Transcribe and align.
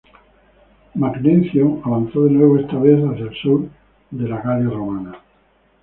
Magnencio 0.95 1.79
avanzó 1.85 2.23
de 2.23 2.31
nuevo, 2.31 2.57
esta 2.57 2.75
vez 2.79 2.99
hacia 3.05 3.23
el 3.27 3.35
sur 3.35 3.69
de 4.09 4.27
la 4.27 4.41
Galia 4.41 4.71
romana. 4.71 5.15